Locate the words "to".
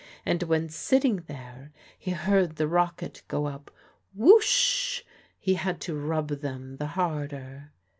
5.81-5.93